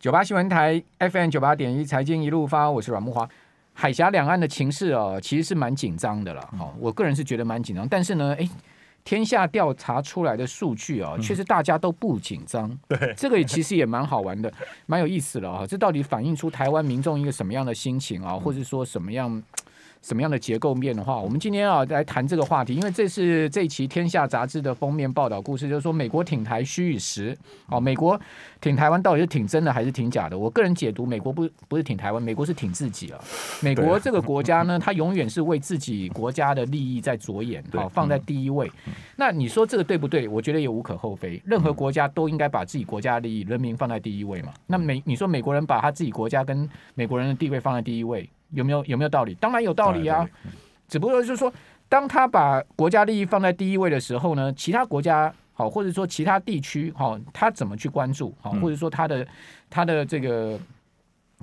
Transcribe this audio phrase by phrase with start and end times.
[0.00, 3.28] 九八新闻台 FM 九八点一财经一路发，我是阮木华。
[3.74, 6.40] 海峡两岸的情势哦，其实是蛮紧张的了。
[6.58, 7.86] 哦，我个人是觉得蛮紧张。
[7.86, 8.48] 但是呢，哎，
[9.04, 12.74] 天下调查出来的数据哦，确实大家都不紧张。
[12.88, 14.50] 对，这个其实也蛮好玩的，
[14.86, 15.66] 蛮有意思的啊。
[15.66, 19.42] 这到底反映出台湾民众一个什么样的心情啊，或者说什么样？
[20.02, 27.36] 什么样的结构面的话，我们今天啊来谈这个话题，因为这是这一期《天下》杂志的封面报道故事，就是说美国挺台虚与实。
[27.68, 28.18] 哦，美国
[28.60, 30.38] 挺台湾到底是挺真的还是挺假的？
[30.38, 33.20] 我个人解读，美国不不是挺台湾，美国是挺自己啊。
[33.60, 38.70] 美国这个国家呢，它永远是为自己国家的利益在着眼，好放在第一位。
[39.16, 40.26] 那你说这个对不对？
[40.26, 44.52] 我觉得也无可厚非，任何国家都应该把自己国家利益、人民放在第一位嘛。
[44.66, 48.28] 那美你说美国人把他自己国家跟美国人的地位放在第一位？
[48.52, 49.34] 有没有有没有道理？
[49.34, 50.28] 当然有道理啊，
[50.88, 51.52] 只不过就是说，
[51.88, 59.26] 当他把国家利益放在第一位的时候呢，其他国家好，或者说其他地区好，他怎么去关注好，或者说他的
[59.68, 60.58] 他的这个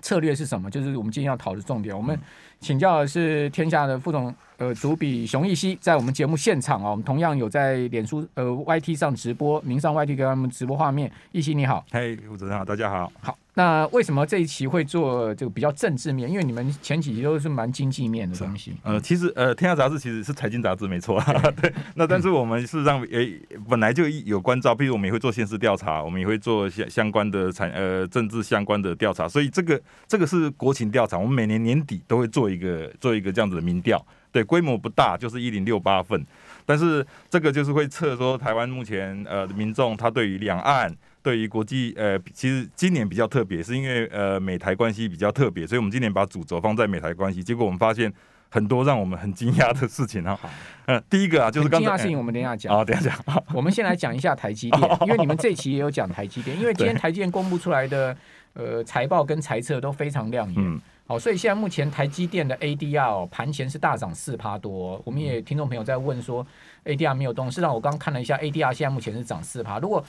[0.02, 0.70] 策略是什么？
[0.70, 1.95] 就是我们今天要讨论的重点。
[1.95, 2.20] 我们
[2.59, 11.11] 请教的是天下的副总呃主笔熊翊熙，在我们节目现场啊，我们同样有在脸书呃 YT 上直播，名上 YT 给他们直播画面。
[11.33, 13.38] 翊熙你好，嘿，副总好，大家好，好。
[13.58, 16.30] 那为什么这一期会做这个比较政治面？
[16.30, 18.75] 因为你们前几期都是蛮经济面的东西。
[18.83, 21.19] 呃，其实呃，天下杂志其实是财经杂志，没错。
[21.59, 21.73] 对。
[21.95, 23.33] 那但是我们事实上也
[23.67, 29.27] 本来就有关照，比如我们也会做现实调查，我们也会做相相关的产呃政治相关的调查。
[29.27, 33.99] 所以这个这个是国情调查，我们每年年底都会做一个做一个这样子的民调。
[34.31, 36.23] 对，规模不大，就是一零六八份。
[36.64, 40.95] 但是这个就是会测说台湾目前呃民众他对于两岸。
[41.22, 47.44] 对于国际，呃，其实今年比较特别，是因为呃美台关系比较特别，所以我们今年把主轴放在美台关系。
[47.44, 48.12] 结果我们发现
[48.50, 50.40] 很多让我们很惊讶的事情啊。
[50.86, 52.73] 嗯，第一个啊，就是刚讶事情，我们等一下讲。
[52.73, 53.44] 啊，等一下讲。
[53.54, 58.16] 我们先来讲一下台积电， 因为你们这期也有讲台积电，因为今天台积电公布出来的
[58.54, 60.56] 呃财报跟财测都非常亮眼。
[60.58, 60.80] 嗯。
[61.08, 65.02] 好，所以现在目前台积电的 ADR 盘前是大涨四趴多。
[65.06, 66.45] 我们也听众朋友在问说
[66.83, 69.80] ADR 没有动，事实上我刚刚看了一下 ADR，现在目前是涨四趴。
[69.80, 70.04] 如果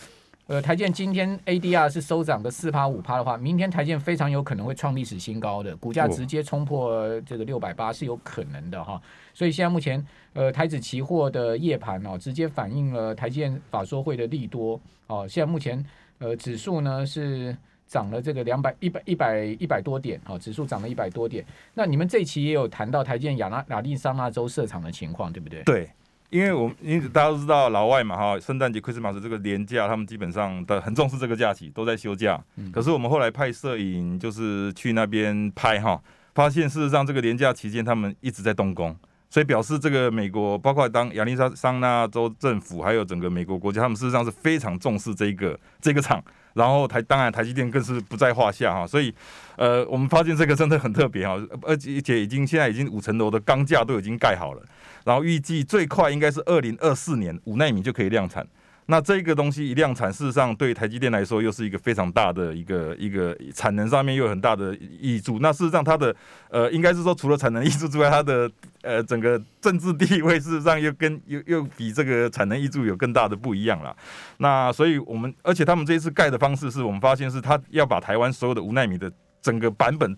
[0.49, 8.99] 呃，台建今天 ADR 是收涨个四趴五趴的话，明天台建非常有可能会创历史新高的，股价直接冲破这个六百八是有可能的哈。
[9.35, 15.29] 所以现在目前呃台指期货的夜盘哦，直接反映了台建法说会的利多哦。
[15.29, 15.85] 现在目前
[16.17, 17.55] 呃指数呢是
[17.87, 21.45] 涨了这个两百一百一百一百多点哦，指数涨了一百多点。
[21.75, 25.63] 那你们这期也有谈到台建亚拉亚利桑那州设厂的情况，对不对？
[25.65, 25.91] 对。
[26.31, 32.39] 因为我们因为大家都知道老外嘛哈，圣诞节、Christmas 这个年假，他们基本上的很重视这个假期，都在休假。
[32.73, 36.01] 可是我们后来派摄影，就是去那边拍哈，
[36.35, 38.95] 发现事实上这个年假期间，他们一直在动工，
[39.31, 46.23] 所以表示这个美国，包括当亚利桑那州政府，还有整个美国国家，他们事实上是非常重视这个这个厂。
[46.55, 49.15] 然后台当然台积电更是不在话下哈，所以
[49.57, 54.63] 呃，我们发现这个真的很特别哈，而且已经现在已经五层楼的钢架都已经盖好了。
[55.05, 58.47] 然后预计最快应该是二零二四年五纳米就可以量产。
[58.91, 65.39] 那这个东西一量产，事实上对台积电来说又是一个非常大的一个一个产能上面又有很大的益处。
[65.41, 66.17] 那事实上它的
[66.49, 68.51] 呃应该是说除了产能益处之外，它的
[68.81, 73.95] 呃整个政治地位事实上又跟又又比这个产能益处有更大的不一样了。
[74.39, 80.17] 那所以我们而且他们这一次盖的方式是我们发现是他要把台湾所有的五纳米的整个版本。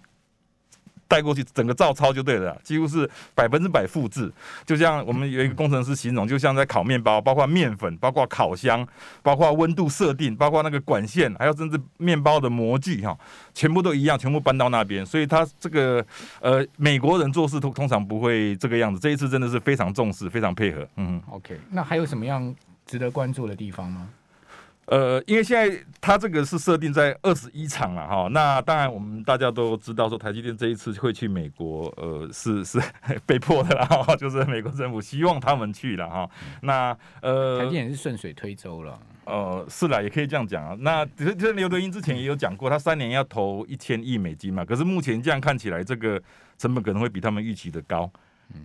[1.10, 4.32] 带过去整个照抄就对了，几乎是百分之百复制。
[4.64, 8.86] 就像我们有一个工程师形容，就像在烤面包，包括面粉，包括烤箱，
[9.20, 13.18] 包括温度设定，包括那个管线，还有甚至面包的模具哈，
[13.52, 15.04] 全部都一样，全部搬到那边。
[15.04, 16.06] 所以他这个
[16.40, 20.86] 呃，美国人做事通通常不会这个样子，这一次真的是非常重视，非常配合。
[20.94, 22.54] 嗯，OK，那还有什么样
[22.86, 24.08] 值得关注的地方吗？
[24.90, 32.82] 呃，因为现在它这个是设定在二十一场了哈，那当然我们大家都知道说台积电这一次会去美国，呃，是 是
[33.24, 36.28] 被迫的啦，就是美国政府希望他们去了哈。
[36.62, 38.98] 那呃，台积电也是顺水推舟了。
[39.26, 40.76] 呃，是啦，也可以这样讲啊。
[40.80, 46.20] 那其实其实刘德英之前也有讲过，他三年要投一千亿美金嘛，可是目前这样看起来，这个
[46.58, 48.10] 成本可能会比他们预期的高。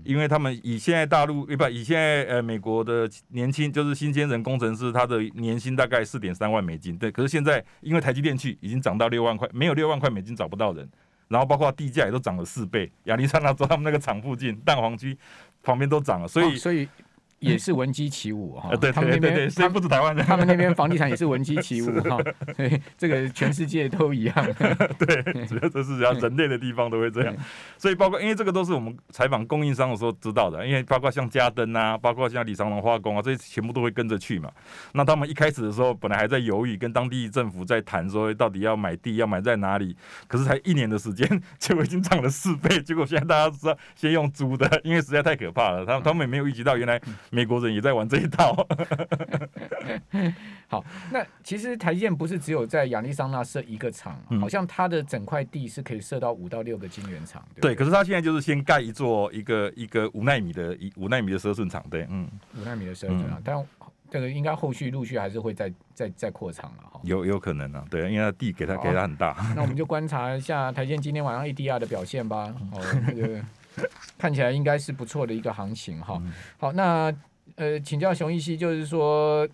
[0.03, 7.11] 因为他们以现在大陆，不以现在呃美国的年轻就是新鲜人工程师，他的年薪大概四点三万美金，对。
[7.11, 10.89] 可是现在因为台积电去已经涨到六万块，没有六万块美金找不到人，
[11.27, 12.91] 然后包括地价也都涨了四倍。
[13.05, 15.17] 亚利桑那州他们那个厂附近蛋黄区
[15.63, 16.87] 旁边都涨了，所以、所以。
[17.51, 18.69] 也是闻鸡起舞哈。
[18.75, 22.17] 对对对对，所以不止台湾人，他们那边房地产也是闻鸡起舞哈。
[22.55, 24.35] 所以这个全世界都一样。
[24.99, 27.35] 对，主要这是只 要人类的地方都会这样。
[27.77, 34.51] 所以包括因为这个都是我们采访供应商的时候知道的，因为包括像嘉登啊，包括像李长龙化工啊，这些全部都会跟着去嘛。
[34.93, 39.95] 那他们一开始的时候本来还在犹豫，跟当地政府在谈说到底要买地要买在哪里，
[40.27, 42.81] 可是才一年的时间，结果已经涨了四倍。
[42.81, 45.85] 结果现在大家知道先用租的，因为实在太可怕了。
[45.85, 46.99] 他他们也没有预计到原来
[47.35, 48.55] 美国人也在玩这一套。
[50.67, 57.43] 好，那其实台积电不是只有在亚利桑那设一个厂，好像它的整块地是可以设到五到六个晶圆厂。
[57.55, 62.27] 对，对，可是它现在就是先盖一座一个一个五纳米的一五纳米的十二寸厂，对，嗯，
[62.57, 63.65] 五纳米的十二寸厂，但
[64.09, 66.99] 这个应该后续陆续还是会再再再扩厂了哈。
[67.03, 69.35] 有有可能啊，对，因为它地给它给它很大。
[69.55, 72.53] 那我们就观察一下台积电今天晚上 ADR 的表现吧。
[72.71, 73.43] 哦，这个
[74.17, 76.21] 看起来应该是不错的一个行情哈。
[76.57, 77.13] 好，那
[77.55, 79.47] 呃，请教熊一西，就是说。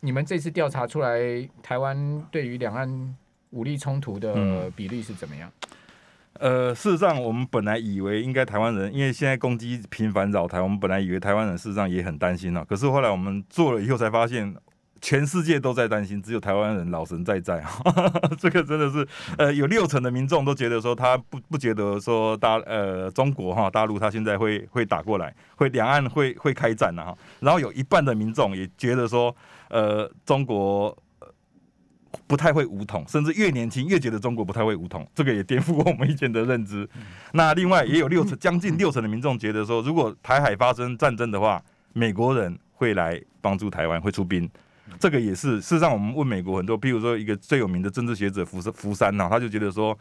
[0.00, 1.18] 你们这次调查出来，
[1.60, 3.16] 台湾对于两岸
[3.50, 5.50] 武力冲突的比例是怎么样？
[6.34, 12.64] 呃，事实上，我们本来以为应该台湾人，因为现在攻击频繁扰台，我们本来以为台湾人事实上也很担心了。
[12.64, 14.54] 可是后来我们做了以后才发现，
[15.00, 17.64] 全世界都在担心，只有台湾人老神在在。
[18.38, 19.06] 这个真的是，
[19.36, 27.18] 呃，有六成的民众都觉得说他不不觉得说大呃中国哈大陆他现在会会打过来，会两岸会会开战了哈。
[27.40, 29.34] 然后有一半的民众也觉得说。
[29.70, 30.96] 呃，中国
[32.26, 36.88] 不太会武统，甚至越年轻越觉得中国不太会武统，这个也颠覆过我们以前的认知。
[37.32, 41.62] 那另外也有六成，将近六成的民众觉得说，如果台海发生战争的话，
[41.92, 44.48] 美国人会来帮助台湾，会出兵。
[44.98, 49.98] 这个也是事实上，我们问美国很多，譬如说一个最有名的政治学者福福山呐，他就觉得说。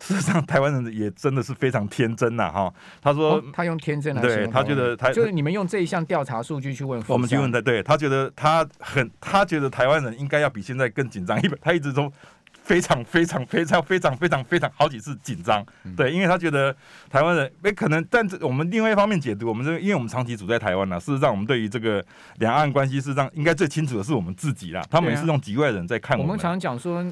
[0.00, 2.74] 事实上，台湾人也真的是非常天真呐，哈。
[3.00, 12.12] 他说、哦、他用天真来对他觉得他就是你们用这一项调查数据去问，我们去问他，对他觉得他很，他觉得台湾人应该要比现在更紧张，因为他一直都
[12.62, 15.64] 非常非常非常非常非常非常好几次紧张，
[15.96, 16.74] 对，因为他觉得
[17.10, 22.04] 台湾人也可能，但我们另外一方面解读，我们这因为我们长期处在台湾呢，事实上我们对于这个
[22.38, 26.28] 两岸关系，事实上应该最清楚的是我们自己啦，他们也是用局外人在看我们。
[26.28, 27.04] 我们常常讲说。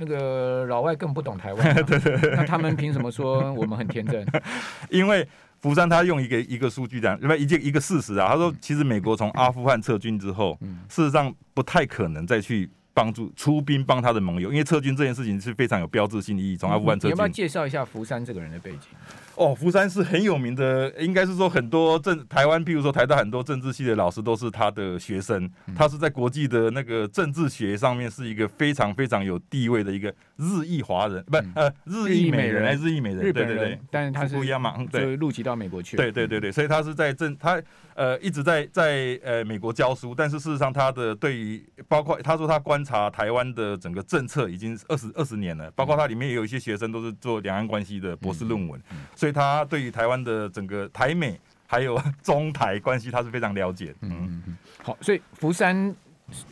[0.00, 4.24] 那个老外更不懂台湾，啊， 对对对，那他们凭什么说我们很天真？
[4.90, 10.56] 因为福山他用一个一个数据讲，因为一件一个事实啊，他说其实美国从阿富汗撤军之后，
[10.88, 12.70] 事实上不太可能再去。
[12.98, 16.56] 帮助出兵帮他的盟友，因为撤军这件事情是非常有标志性意义。
[16.56, 18.88] 从阿富汗撤军，你要不要介绍一下福山这个人的背景？
[19.38, 25.48] 哦，福山是很有名的，应该是说很多政台湾，譬如说台大很多政治系的老师都是他的学生。
[25.76, 37.62] 他是在国际的那个政治学上面是一个非常非常有地位的一个日裔华人，不呃日裔美人，日裔美人，日本人，对对对，但是他是不一样嘛，对，入籍到美国去，对对对对，所以他是在政他。
[37.94, 48.80] 呃，一直在在呃美国教书，但是事实上他的对于包括他说他观察台湾的整个政策已经二十二十年了，包括他里面也有一些学生都是做两岸关系的博士论文，
[49.16, 53.94] 所以他对于台湾的整个台美还有 中台关系他是非常了解。
[54.00, 55.94] 嗯，好，所以福山。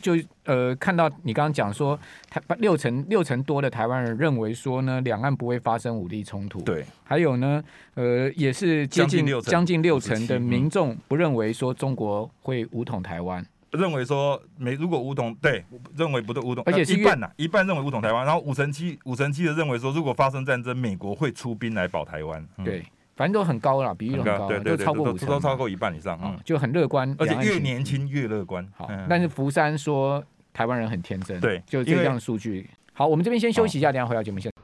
[0.01, 1.95] 就呃，看到你刚刚讲说，
[2.31, 6.59] 台六成六成多的台湾人认为说呢，两岸不会发生武力冲突。
[6.61, 7.63] 对，还有呢，
[7.93, 13.45] 呃，也是接近将近六成的民众不认为说中国会武统台湾，
[13.77, 15.63] 认为说没如果武统，对，
[15.95, 22.45] 认为不对武统，而且是一半呐，一半认为武统台湾，然后五成七五成七的认为说，如果发生战争，美国会出兵来保台湾。
[22.57, 22.83] 嗯、对。
[23.15, 28.63] 反正都很高了，比例很高，对对对，都超过五成，都超过一半以上，嗯，就很乐观，而且越年轻越乐观。
[28.77, 32.69] 好，但是福山说台湾人很天真，对，就这样的数据。
[32.93, 34.63] 好，我们这边先休息一下，等下回到节目现场。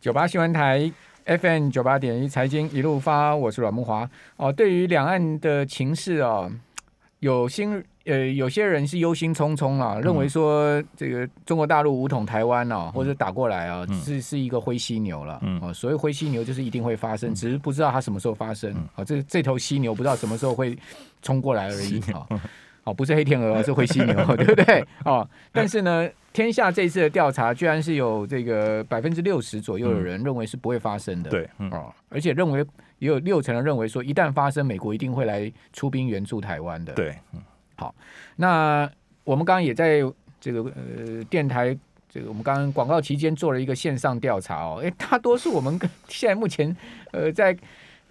[0.00, 0.90] 九八新闻台
[1.24, 4.10] FM 九八点一财经一路发，我是阮木华。
[4.34, 6.50] 哦，对于两岸的情势哦，
[7.20, 7.82] 有心。
[8.06, 15.38] 呃，有些人是忧心忡忡啊，认为说这个中国大陆武统台湾啊，或者打过来啊，是是一个灰犀牛了。
[15.60, 18.72] 哦，所谓灰犀牛就是一定会发生，只是不知道它什么时候发生。
[18.96, 20.76] 啊，这这头犀牛不知道什么时候会
[21.20, 22.00] 冲过来而已。
[22.14, 22.26] 哦，
[22.90, 24.84] 哦，不是黑天鹅，是灰犀牛， 对不对？
[25.04, 31.30] 哦，但是呢，天下这次的调查居然是有这个百分之六十左右的人认为是不会发生的。
[31.30, 32.64] 对，哦，而且认为
[32.98, 36.92] 也有六成人认为说，一旦发生，美国一定会来出兵援助台湾的。
[36.94, 37.14] 对。
[37.32, 37.40] 嗯
[37.76, 37.94] 好，
[38.36, 38.90] 那
[39.24, 40.00] 我们刚刚也在
[40.38, 41.74] 这个呃电台，
[42.10, 46.76] 这个我们刚刚广告期间做了一个线上调查哦，诶，大多数我们 现在目前
[47.12, 47.56] 呃在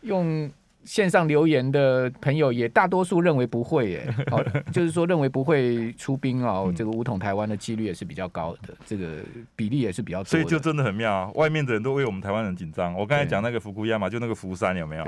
[0.02, 0.50] 用
[0.86, 9.18] 线上留言的朋友也大多数认为不会耶，好， 就是说认为不会出兵哦，这个武统台湾的几率也是比较高的，这个
[9.56, 12.94] 比例也是比较多，所以就真的很妙啊，外面的人都为我们台湾人紧张。
[12.96, 15.06] 我刚才讲那个福库亚马，就那个福山有没有？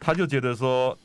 [0.00, 0.96] 他就觉得说。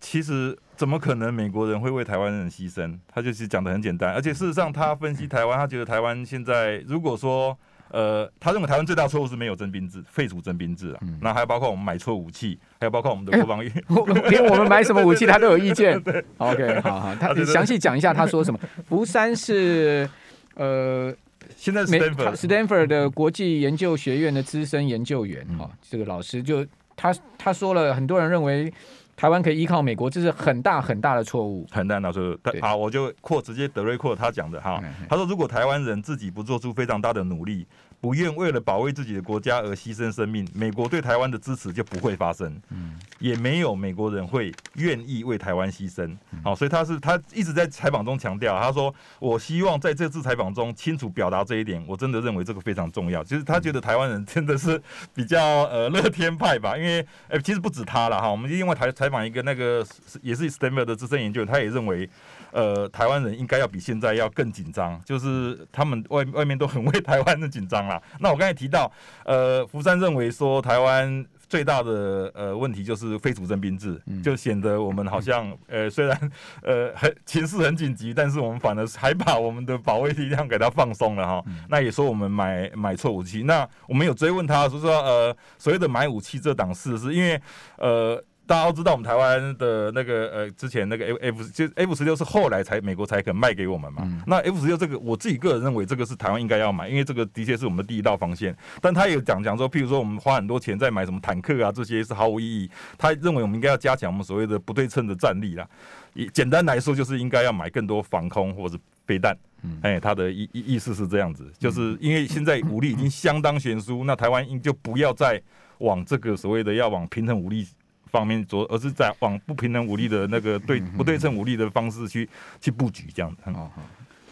[0.00, 2.96] 其实怎么可能美国人会为台湾人牺牲？
[3.08, 7.58] 他就是讲的很简单，而且事实上他分析台湾，他觉得台湾现在如果说。
[7.90, 10.98] 呃，他认为台湾最大错误是没有征兵制，废除征兵制啊。
[11.20, 13.82] 那、嗯、还有包括我们买错武器，还有包括我们的 国防预、欸，
[14.30, 16.00] 连我们买什么武器他都有意见。
[16.04, 18.58] 对 OK，好好，他详细讲一下他说什么。
[18.88, 20.08] 福山是
[20.54, 21.14] 呃，
[21.56, 26.66] 现在 Stanford Stanford 的国际研究学院的资深研究员哈、嗯，这个老师就
[26.96, 28.72] 他他说了，很多人认为。
[29.18, 31.66] 台湾可以依靠美国，这是很大很大的错误。
[31.72, 32.38] 很大的错误。
[32.62, 37.66] 好，我就扩直接德瑞扩他讲的哈，他说如果台湾人自己不做出非常大的努力。
[38.00, 46.16] 不愿为了保卫自己的国家而牺牲生命，美国对台湾的支持就不会发生，嗯，也没有美国人会愿意为台湾牺牲。
[46.44, 53.24] 好，所以他是他一直在采访中强调，他说我希望在这次采访中清楚表达这一点，我真的认为这个非常重要。
[53.24, 54.80] 就是他觉得台湾人真的是
[55.12, 59.84] 比较呃乐天派吧，因为呃其实不止他了哈，我们另外采采访一个那个
[60.22, 62.08] 也是 Stanford 的资深研究员，他也认为。
[62.52, 68.00] 呃，台湾人应该要比现在要更紧张，就是他们外外面都很为台湾的紧张啦。
[68.20, 68.90] 那我刚才提到，
[69.24, 81.44] 呃，福山认为说台湾最大的呃问题就是非主征兵制，就显得我们好像 呃虽然呃很情势很紧急，但是我们反而还把我们的保卫力量给他放松了哈。
[81.68, 83.42] 那也说我们买买错武器。
[83.42, 87.40] 那我们有追问他说说呃所谓的买武器这档事，是因为
[87.76, 88.22] 呃。
[88.48, 94.00] 大家都知道，我们台湾的那个呃，之前那个 F F 就 F 十六是后来才美国才肯卖给我们嘛。
[94.06, 98.56] 嗯、那 F 十六这个，我自己个人认为这个是台湾应该要买，因为这个的确是我们的第一道防线。
[98.80, 102.70] 但他也讲讲说，譬如说我们花很多钱在买什么坦克啊，这些是毫无意义。
[102.96, 105.68] 他认为我们应该要加强我们所谓的不对称的战力啦。
[106.14, 109.36] 以简单来说，就是应该要买更多防空或者飞弹。
[109.82, 115.38] 哎、欸，他的意意意思是这样子，就是因为现在武力已经相当悬殊，那台湾应就不要再
[115.80, 117.68] 往这个所谓的要往平衡武力。
[118.10, 122.28] 方面做，而是在往不平衡武力的那个对不对称武力的方式去
[122.60, 123.42] 去布局这样子。
[123.44, 123.82] 好好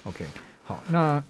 [0.05, 0.25] ，OK，
[0.65, 0.83] 好。
[0.89, 1.23] 那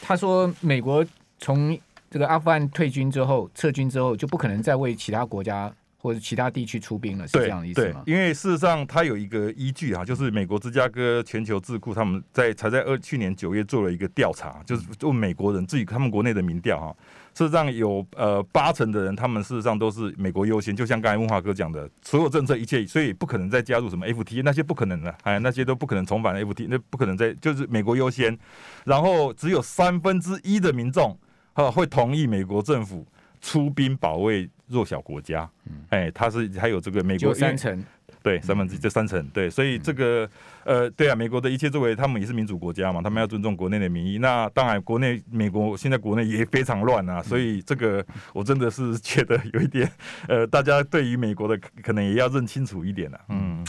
[0.00, 1.04] 他说，美国
[1.38, 1.78] 从
[2.10, 5.72] 这个阿富汗退军之后，撤军之后，就不可能再为其他国家
[6.02, 8.02] 或者其他地区出兵了，是这样的意思吗？
[8.04, 16.96] 对，因为事实上，它有一个依据啊，就是美国芝加哥全球智库他们在才在二去年九月做了一个调查，就是问美国人自己他们国内的民调哈。
[17.34, 28.36] 事实上有呃八成的人，他们事实上都是美国优先，就像刚才文华哥讲的，所有政策一切，所以不可能再加入什么 FTA，那些不可能的，哎，那些都不可能重返 FTA，那不可能再就是美国优先。
[28.84, 31.16] 然后只有三分之一的民众
[31.52, 33.06] 哈会同意美国政府
[33.42, 35.50] 出兵保卫弱小国家，
[35.90, 37.84] 哎，他是还有这个美国三层。
[38.22, 40.28] 对，三分之一，这三层，对，所以这个，
[40.62, 44.18] 呃，对啊，美国的一切作为，他们也是民主国家嘛，他们要尊重国内的民意。
[44.18, 49.90] 那当然，国内美国现在国内也非常乱啊，所以这个我真的是觉得有一点，
[50.28, 53.20] 呃，大家对于美国的可能也要认清楚一点了。
[53.30, 53.66] 嗯，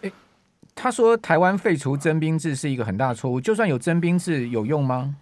[0.00, 0.10] 诶，
[0.74, 5.14] 他说台湾废除征兵制是一个很大的错误，就算有征兵制有用吗？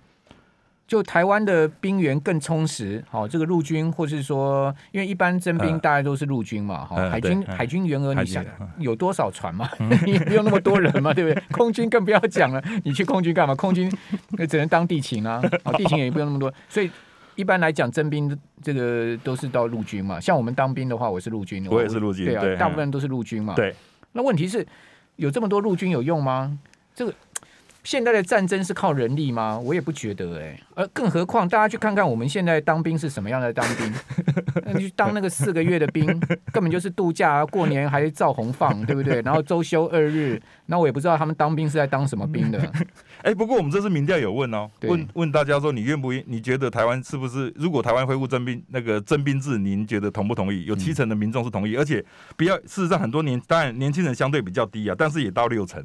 [0.93, 8.45] 就台湾的兵源更充实，好，这个陆军或是说，因为一般征兵大概都是陆军嘛，哈、呃，海军海军员额你想
[8.77, 9.67] 有多少船嘛？
[10.05, 11.43] 你不用那么多人嘛，对不对？
[11.51, 13.55] 空军更不要讲了，你去空军干嘛？
[13.55, 13.91] 空军
[14.33, 15.41] 那 只能当地勤啊，
[15.79, 16.91] 地勤也不用那么多，所以
[17.37, 20.21] 一般来讲征兵这个都是到陆军嘛。
[20.21, 23.55] 像我们当兵的话，我是陆军，我也是陆军，对啊，大部分都是陆军嘛。
[23.55, 23.75] 对，
[24.13, 24.67] 那问题是
[25.17, 26.59] 有这么多陆军有用吗？
[26.95, 27.15] 这个。
[27.85, 29.59] 现在的战争是靠人力吗？
[29.59, 33.93] 我也不觉得哎、欸，而更何况大家去看看我们现在当兵是什么样的当兵，
[34.65, 36.07] 那你去当那个四个月的兵，
[36.53, 39.21] 根本就是度假，过年还照红放，对不对？
[39.23, 42.59] 然后周休二日，那我也不知道他们当兵是在当什么兵的。
[43.23, 46.23] 哎、欸，不过我们这次民调有问哦，问问大家说，你愿不愿？
[46.27, 47.53] 你觉得台湾是不是？
[47.57, 50.65] 如果台湾恢复征兵那个征兵制，您觉得同不同意？
[50.67, 52.05] 有七成的民众是同意，而且
[52.37, 55.85] 比较事实上很多年，当然年轻人相对比较低啊，但是也到六成。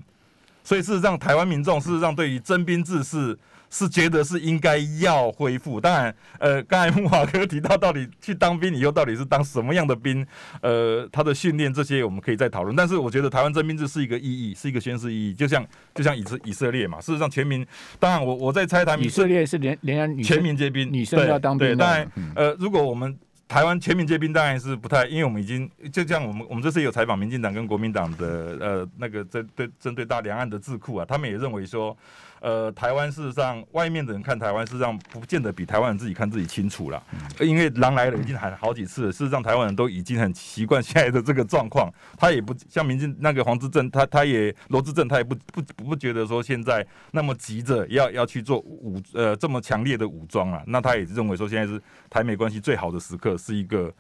[0.68, 5.80] 所以事实上，台湾民众事实上对于征兵制是是觉得是应该要恢复。
[5.80, 10.28] 当然，呃，刚才木华哥提到，到底去当兵以后到底是当什么样的兵？
[10.62, 12.76] 呃，他的训练这些我们可以再讨论。
[12.76, 17.00] 但是我觉得台湾征兵制是一个意义，是一个宣示意义，就像就像以色以色列嘛。
[17.00, 17.66] 事实上，全民
[17.98, 21.78] 当然我我在猜台，以色列是连连全民皆兵，女生要当兵。
[21.78, 23.18] 当然，呃，如果我们。
[23.48, 31.98] 台湾全民皆兵当然是不太，因为我们已经就像我们我们这次有采访民进党跟国民党的呃那个针对针对大两岸的智库啊，他们也认为说。
[32.40, 37.02] 呃，台湾事实上，外面的人看台湾，事实上不见得比台湾人自己看自己清楚了。
[37.40, 41.92] 因为狼来了已经喊好几次了，事实上台湾人都已经很习惯现在的这个状况。
[42.18, 50.62] 他也不像民进那个黄志正，他他也罗志正，他也不不不觉得说现在那么急着要要去做武呃这么强烈的武装啊。
[50.68, 53.94] 那他也认为说现在是台美关系最好的时刻，是一个，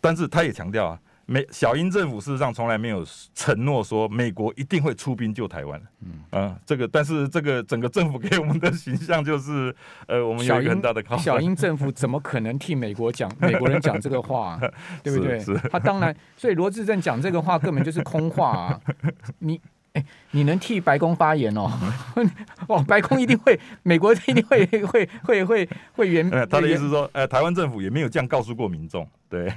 [0.00, 0.98] 但是他也强调啊。
[1.26, 3.04] 美小英政府事实上从来没有
[3.34, 5.80] 承诺说美国一定会出兵救台湾。
[6.00, 9.74] 嗯，啊，这个但是这个整个政府给我们的形象就是，
[10.06, 11.16] 呃，我们有一个很大的考。
[11.16, 14.60] 小英政府怎么可能替美国讲 美国人讲这个话，
[15.02, 15.38] 对不对？
[15.70, 18.80] 他当然，所以罗志正讲这个话根本就是空话啊！
[19.40, 19.60] 你。
[19.94, 21.70] 哎，你能替白宫发言哦？
[22.68, 26.28] 哦，白宫一定会，美国一定会会会会会原。
[26.30, 29.08] 他的意思是说，呃，台湾政府也没有这样告诉过民众。
[29.28, 29.54] 对，哦、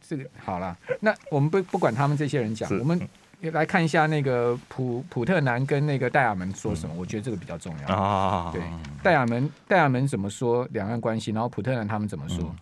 [0.00, 3.00] 这个好了，那我们不不管他们这些人讲，我们
[3.40, 6.94] 来看一下那个普普特南跟那个戴亚门说什么。
[6.94, 8.50] 嗯、我觉得这个比较重要啊。
[8.52, 8.62] 对，
[9.02, 12.38] 戴亚门戴亚门怎么说两岸关系，然后普特南他们怎么说？
[12.44, 12.56] 嗯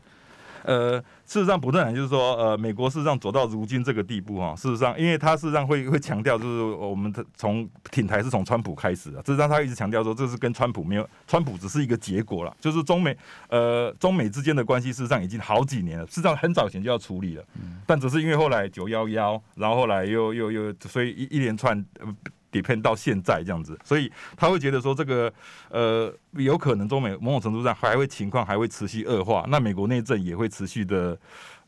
[0.66, 13.16] 呃，事实上，不断就是说，呃，美国事实上走到如今这个地步哈，事实上，因为他事实上会会强调，就是我们的从挺台是从川普开始的，事实上他一直强调说，这是跟川普没有，川普只是一个结果了，就是中美
[13.48, 17.44] 呃中美之间的关系事实上已经好几年了，事实上很早前就要处理了，
[17.86, 21.82] 但只是因为后来九幺幺，然后后来又又又，所以一一连串。
[22.00, 22.14] 呃
[22.56, 25.32] 演变到现在这样子，所以他会觉得说这个
[25.70, 31.16] 呃有可能中美某种程度上还会情况还会持续恶化，那美国内政也会持续的。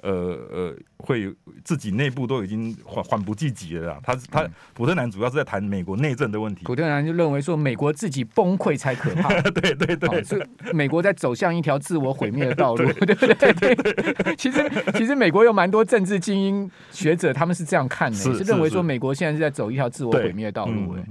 [0.00, 0.10] 呃
[0.50, 4.00] 呃，会自己内部都已经缓缓不济急了啦。
[4.02, 6.64] 他他普特南主要是在谈美国内政的问题。
[6.64, 9.28] 普特南就认为说，美国自己崩溃才可怕。
[9.50, 13.54] 对 对对，是美国在走向一条自我毁灭的道路，对 不对？
[13.54, 14.36] 对。
[14.38, 20.94] 其实其实美国有蛮多政治精英学者，他们是这样看的，是认为说美国现在是在走一条自我毁灭的道路。
[20.96, 21.02] 哎，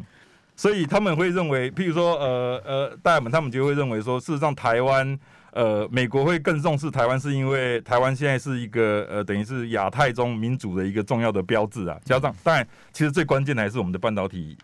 [0.55, 5.19] 所以他们会认为，譬如说，呃呃，大们他们就会认为说，事实上台湾。
[5.57, 11.99] 呃，美国会更重视台湾，是因为台湾现在是一个呃，等于是亚太中民主的一个重要的标志啊。
[12.05, 14.55] 加上，当然，其实最关键的还是我们的半导体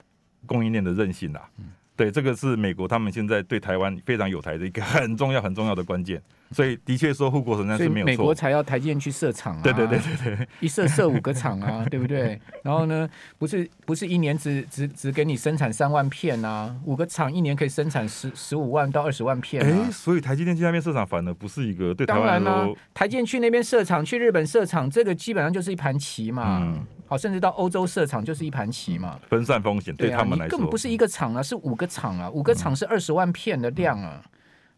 [0.46, 1.50] 供应链的韧性啦。
[1.96, 6.22] 对，这个是美国他们现在对台湾非常有台的一个 很重要、很重要的关键。
[6.52, 12.40] 所以的确说护国神山是没有错，美国才要台积电去设厂啊，对对对对对， 一设设五个厂啊，对不对？
[12.62, 13.10] 然后呢，
[13.40, 19.86] 不是不是一年只只只给你生产三万片啊，五个厂一年可以生产十十五万到二十万片啊。
[19.88, 22.24] 哎，所以台积电去那边设厂反而不是一个对台湾。
[22.24, 26.60] 当然啦，台积电去那边设厂，去日本设厂，这个基本上就是一盘棋嘛。
[26.62, 29.20] 嗯，好，甚至到欧洲设厂就是一盘棋嘛。
[29.30, 34.24] 分散风险对他们来说，根本不是一个厂啊，是五个厂啊，五个厂是二十万片的量啊。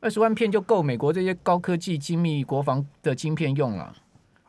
[0.02, 3.94] 二十万片就够美国这些高科技、精密国防的晶片用了。